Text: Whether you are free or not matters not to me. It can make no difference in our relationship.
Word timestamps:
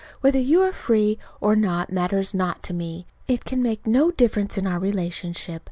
Whether 0.21 0.39
you 0.39 0.63
are 0.63 0.71
free 0.71 1.19
or 1.41 1.55
not 1.55 1.91
matters 1.93 2.33
not 2.33 2.63
to 2.63 2.73
me. 2.73 3.05
It 3.27 3.45
can 3.45 3.61
make 3.61 3.85
no 3.85 4.09
difference 4.09 4.57
in 4.57 4.65
our 4.65 4.79
relationship. 4.79 5.59